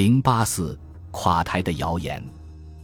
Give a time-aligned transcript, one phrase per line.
[0.00, 0.80] 零八四
[1.10, 2.24] 垮台的谣言。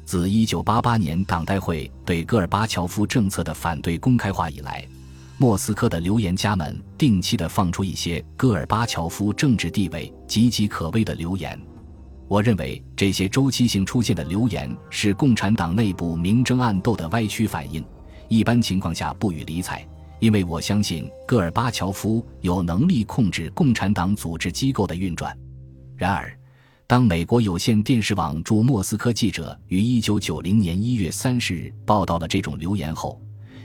[0.04, 4.86] 自一九八八年党代会对戈尔巴乔夫政策的反对公开化以来，
[5.38, 11.58] 莫斯科的留言家们定期的放出一些戈尔巴乔夫政治地位岌岌可危的流言。
[12.28, 17.82] 我认为这些周期性出现的流言是共产党内部明争暗斗的歪曲反应，
[18.28, 19.82] 一般情况下不予理睬，
[20.20, 25.34] 因为我相信戈尔巴乔夫有能力控制共产党组织机构的运转。
[25.96, 26.35] 然而，
[26.88, 33.20] 当美国有线电视网驻莫斯科记者于一九九零年一月三十日报道了这种流言后，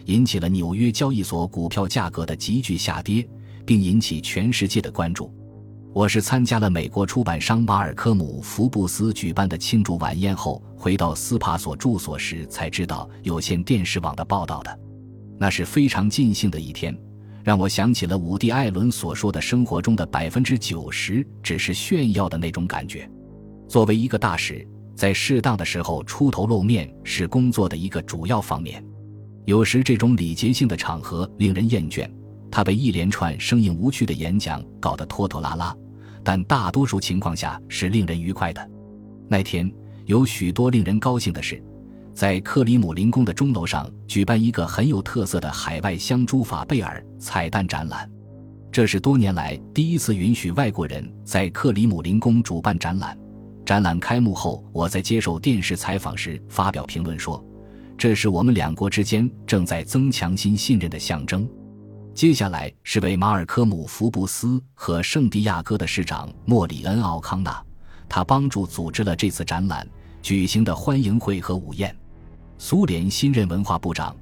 [0.06, 3.28] 引起了纽约交易所股票价格的急剧下跌，
[3.64, 5.32] 并引起全世界的关注。
[5.94, 14.80] 我是参加了美国出版商马尔科姆·福布斯举办的庆祝晚宴后，回到斯帕索住所时才知道有线电视网的报道的。
[15.38, 16.98] 那是非常尽兴的一天。
[17.44, 23.10] 让我想起了伍迪·艾伦所说的：“生活中的百分之九十只是炫耀的那种感觉。”
[23.68, 28.84] 作为一个大使，在适当的时候出头露面是工作的一个主要方面。
[29.46, 32.08] 有时这种礼节性的场合令人厌倦，
[32.52, 35.76] 他被一连串生硬无趣的演讲搞得拖拖拉拉，
[36.24, 38.70] 但大多数情况下是令人愉快的。
[39.28, 39.72] 那天
[40.06, 41.64] 有许多令人高兴的事。
[42.14, 48.10] 在克里姆林宫的钟楼上举办一个很有特色的海外香珠法贝尔彩蛋展览，
[48.72, 53.18] 这是多年来第一次允许外国人在克里姆林宫主办展览。
[53.66, 57.44] 展览开幕后，我在接受电视采访时发表评论说
[57.98, 61.48] ：“这是我们两国之间正在增强新信任的象征。”
[62.14, 67.64] 接下来是为马尔科姆·福布斯和圣地亚哥的市长莫里恩·奥康纳，
[68.10, 69.88] 他帮助组织了这次展览
[70.22, 71.96] 举行的欢迎会和午宴。
[72.64, 74.16] 苏联新任文化部长、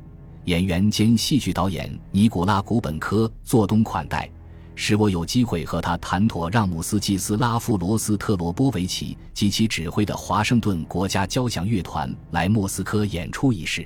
[0.45, 4.31] 演员兼戏剧导演尼古拉·古本科做东款待，
[4.75, 13.85] 使我有机会和他谈妥让姆斯基斯拉夫·罗斯特罗波维奇及其指挥的华盛顿国家交响乐团来莫斯科演出一事。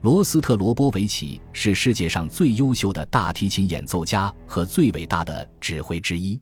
[0.00, 6.40] 罗斯特罗波维奇是世界上最优秀的大提琴演奏家和最伟大的指挥之一。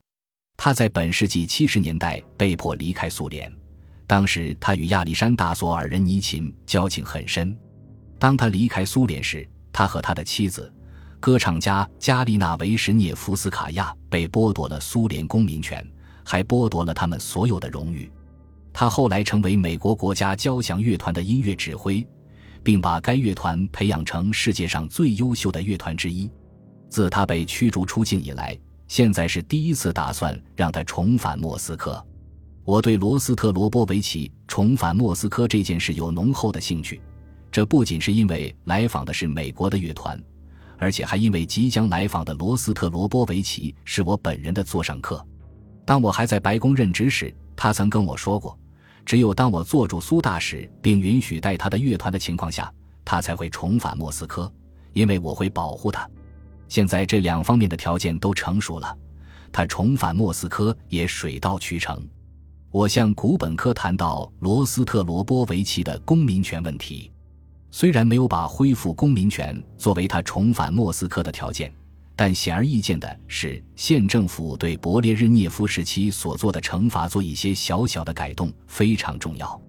[0.57, 3.53] 他在本世纪七十年代被迫离开苏联。
[4.11, 7.57] 当时他与亚历山大·索尔仁尼琴交情很深。
[8.19, 10.75] 当他离开苏联时，他和他的妻子，
[11.21, 15.89] 歌唱家加丽娜·维什涅夫斯卡娅被剥夺了苏联公民权，
[16.25, 18.11] 还剥夺了他们所有的荣誉。
[18.73, 22.05] 他后来成为美国国家交响乐团的音乐指挥，
[22.65, 26.29] 并把该乐团培养成世界上最优秀的乐团之一。
[26.89, 32.05] 自他被驱逐出境以来，现在是第一次打算让他重返莫斯科。
[32.71, 37.01] 我对罗斯特罗波维奇重返莫斯科这件事有浓厚的兴趣，
[37.51, 40.17] 这不仅是因为来访的是美国的乐团，
[40.79, 45.21] 而且还因为即将来访的罗斯特罗波维奇是我本人的座上客。
[45.85, 48.57] 当我还在白宫任职时，他曾跟我说过，
[49.05, 52.73] 只有当我做主苏大使并允许带他的乐团的情况下，
[53.05, 54.49] 他才会重返莫斯科，
[54.93, 56.09] 因为我会保护他。
[56.69, 58.97] 现在这两方面的条件都成熟了，
[59.51, 62.01] 他重返莫斯科也水到渠成。
[62.73, 67.11] 我向古本科谈到罗斯特罗波维奇的公民权问题，
[67.73, 71.73] 虽然没有把恢复公民权作为他重返莫斯科的条件，
[72.15, 79.61] 但显而易见的是，县政府对勃列日涅夫时期所做的惩罚做一些小小的改动非常重要。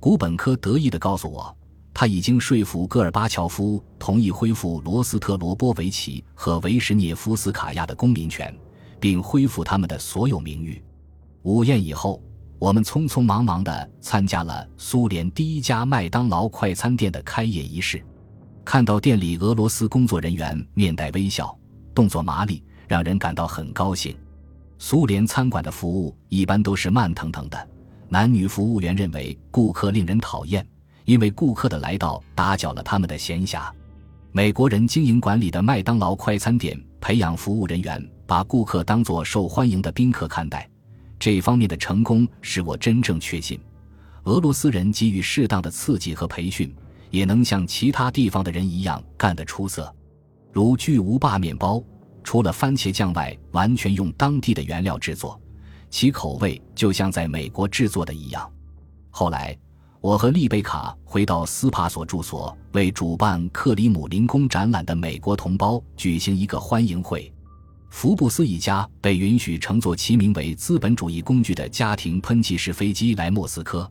[0.00, 1.56] 古本科得意地告诉我，
[1.94, 8.52] 他已经说服戈尔巴乔夫同意恢复罗斯特罗波维奇和维什涅夫斯卡娅的公民权，
[8.98, 10.82] 并恢复他们的所有名誉。
[11.42, 12.20] 午宴以后。
[12.60, 18.04] 我们匆匆忙忙地参加了苏联第一家麦当劳快餐店的开业仪式，
[18.66, 21.58] 看到店里俄罗斯工作人员面带微笑，
[21.94, 24.14] 动作麻利，让人感到很高兴。
[24.78, 27.68] 苏联餐馆的服务一般都是慢腾腾的，
[28.10, 30.64] 男女服务员认为顾客令人讨厌，
[31.06, 33.70] 因为顾客的来到打搅了他们的闲暇。
[34.32, 40.69] 美国人经营管理的麦当劳快餐店培养服务人员，把顾客当作受欢迎的宾客看待。
[41.20, 43.60] 这方面的成功使我真正确信，
[44.24, 46.74] 俄罗斯人给予适当的刺激和培训，
[47.10, 49.94] 也能像其他地方的人一样干得出色。
[50.50, 51.84] 如巨无霸面包，
[52.24, 55.38] 除了番茄酱外，完全用当地的原料制作，
[55.90, 58.50] 其口味就像在美国制作的一样。
[59.10, 59.54] 后来，
[60.00, 67.30] 我和丽贝卡回到斯帕索住所，为主办克里姆林宫展览的美国同胞举行一个欢迎会。
[67.90, 73.90] 福布斯一家被允许乘坐其名为“资本主义工具”的家庭喷气式飞机来莫斯科，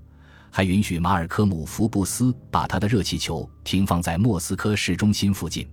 [0.50, 5.68] 还允许马尔科姆·福布斯把他的热气球停放在莫斯科市中心附近。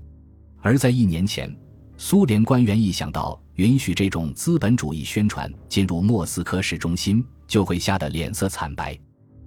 [0.60, 1.54] 而在一年前，
[1.96, 8.98] 苏联官员一想到允许这种资本主义宣传进入莫斯科市中心，就会吓得脸色惨白。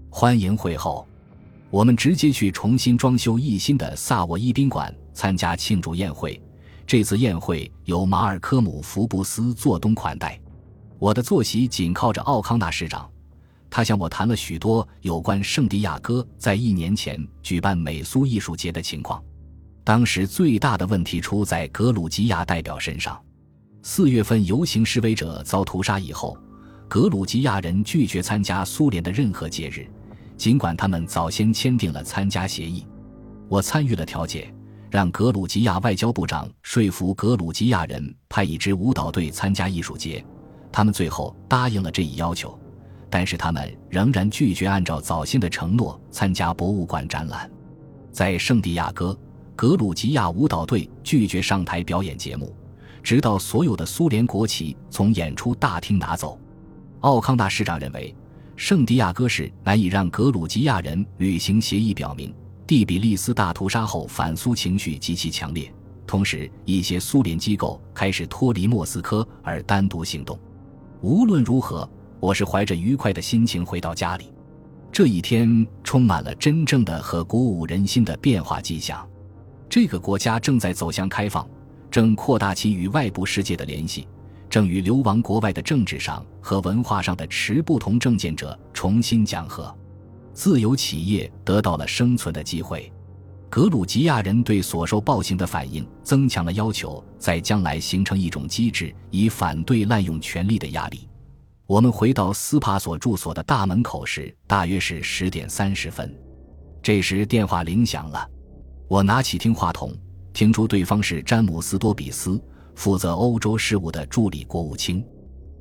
[0.09, 1.05] 欢迎会后，
[1.69, 6.41] 我们直接去重新装修一新的萨沃伊宾馆参加庆祝宴会。
[6.89, 10.41] 这次宴会由马尔科姆·福布斯做东款待。
[10.97, 13.07] 我的坐席紧靠着奥康纳市长，
[13.69, 19.23] 他向我谈了许多有关圣地亚哥在一年前举办美苏艺术节的情况。
[19.83, 23.23] 当时最大的问题出在格鲁吉亚代表身上。
[23.83, 26.35] 四月份游行示威者遭屠杀以后，
[26.87, 29.87] 格鲁吉亚人拒绝参加苏联的任何节日，
[30.35, 32.83] 尽管他们早先签订了参加协议。
[33.47, 34.51] 我参与了调解。
[34.91, 40.23] 让格鲁吉亚外交部长说服格鲁吉亚人派一支舞蹈队参加艺术节，
[40.71, 42.57] 他们最后答应了这一要求，
[43.09, 47.49] 但是他们仍然拒绝按照早先的承诺参加博物馆展览。
[48.11, 49.17] 在圣地亚哥，
[49.55, 52.55] 格鲁吉亚舞蹈队拒绝上台表演节目，
[53.03, 56.39] 直到所有的苏联国旗从演出大厅拿走。
[57.01, 58.13] 奥康纳市长认为，
[58.55, 62.33] 圣地亚哥是难以让格鲁吉亚人履行协议，表明。
[62.69, 65.73] 蒂比利斯大屠杀后，反苏情绪极其强烈。
[66.05, 70.39] 同时，一些苏联机构开始脱离莫斯科而单独行动。
[71.01, 71.89] 无论如何，
[72.19, 74.31] 我是怀着愉快的心情回到家里。
[74.91, 79.03] 这一天充满了真正的和鼓舞人心的变化迹象。
[79.67, 81.49] 这个国家正在走向开放，
[81.89, 84.07] 正扩大其与外部世界的联系，
[84.47, 89.75] 正与流亡国外的政治上和文化上的持不同政见者重新讲和。
[90.39, 92.89] 自由企业得到了生存的机会，
[93.49, 101.09] 格鲁吉亚人对所受暴行的反应增强了要求在将来形成一种机制，以反对滥用权力的压力。
[101.67, 106.17] 我们回到斯帕索住所的大门口时，大约是十点三十分。
[106.81, 108.25] 这时电话铃响了，
[108.87, 109.93] 我拿起听话筒，
[110.31, 112.41] 听出对方是詹姆斯·多比斯，
[112.75, 115.05] 负责欧洲事务的助理国务卿。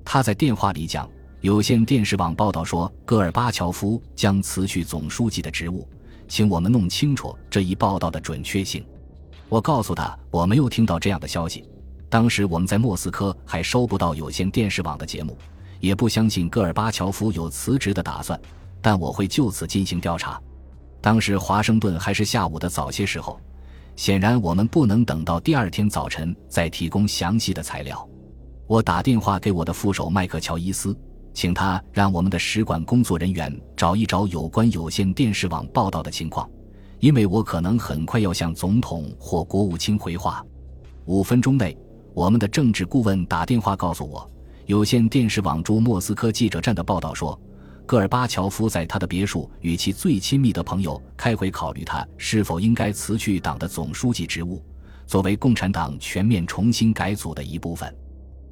[0.05, 1.11] 他在电话里讲。
[1.41, 5.87] 有线电视网报道说，戈尔巴乔夫将辞去总书记的职务，
[6.27, 8.85] 请我们弄清楚这一报道的准确性。
[9.49, 11.65] 我告诉他，我没有听到这样的消息。
[12.09, 15.39] 当时我们在莫斯科还收不到有线电视网的节目，
[15.79, 18.39] 也不相信戈尔巴乔夫有辞职的打算。
[18.83, 20.41] 但我会就此进行调查。
[21.01, 23.41] 当时华盛顿还是下午的早些时候，
[23.95, 28.09] 显然我们不能等到第二天早晨再提供详细的材料。
[28.67, 30.97] 我打电话给我的副手麦克乔伊斯。
[31.39, 36.51] 请他让我们的使馆工作人员找一找有关有线电视网报道的情况，
[36.99, 40.45] 因为我可能很快要向总统或国务卿回话。
[41.05, 41.79] 五分钟内，
[42.13, 44.29] 我们的政治顾问打电话告诉我，
[44.67, 47.41] 有线电视网驻莫斯科记者站的报道说，
[47.87, 54.61] 戈尔巴乔夫在他的别墅与其最亲密的朋友开会，考虑他是否应该辞去党的总书记职务，
[55.07, 57.97] 作为共产党全面重新改组的一部分。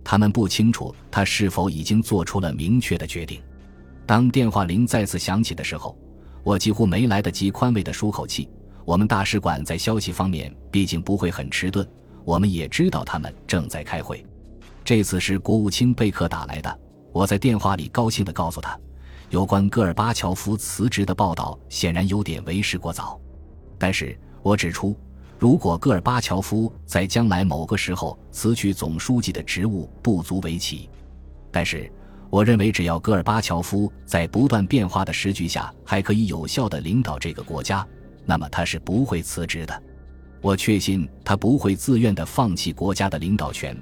[0.09, 3.43] 他们不清楚他是否已经做出了明确的决定。
[4.07, 5.99] 当电话铃再次响起的时候，
[6.45, 8.49] 我几乎没来得及宽慰的舒口气。
[8.85, 11.85] 我们大使馆在消息方面毕竟不会很迟钝，
[12.25, 14.25] 我们也知道他们正在开会。
[14.85, 16.81] 这次是国务卿贝克打来的。
[17.13, 18.79] 我在电话里高兴地告诉他，
[19.31, 23.21] 有关戈尔巴乔夫辞职的报道显然有点为时过早。
[23.77, 24.97] 但是我指出。
[25.39, 30.89] 如果戈尔巴乔夫在将来某个时候辞去总书记的职务，不足为奇。
[31.51, 31.91] 但是，
[32.31, 37.87] 我认为只要戈尔巴乔夫在不断变化的时局下还可以有效地领导这个国家，
[38.25, 39.83] 那么他是不会辞职的。
[40.41, 43.77] 我确信他不会自愿地放弃国家的领导权。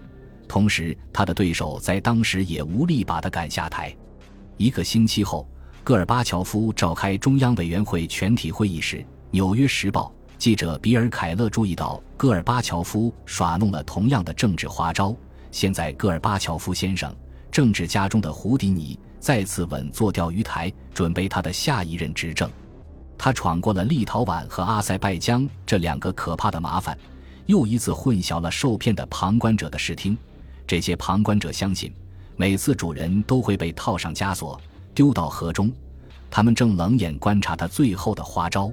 [0.49, 3.94] 同时，他的对手在当时也无力把他赶下台。
[4.56, 5.49] 一个星期后，
[5.84, 8.96] 戈尔巴乔夫召开中央委员会全体会议时，
[9.30, 10.12] 《纽约时报》。
[10.38, 15.14] 记者比尔·凯勒注意到，戈尔巴乔夫耍弄了同样的政治花招。
[15.50, 17.14] 现在，戈尔巴乔夫先生
[17.50, 22.50] 政治家中的胡迪尼再次稳坐钓鱼台，准备他的下一任执政。
[23.17, 26.99] 他闯过了立陶宛和阿塞拜疆这两个可怕的麻烦，
[27.47, 30.19] 又一次混淆了受骗的旁观者的视听。
[30.67, 31.95] 这些旁观者相信，
[32.37, 34.61] 每次主人都会被套上枷锁，
[34.93, 35.73] 丢到河中。
[36.29, 38.73] 他们正冷眼观察他最后的花招。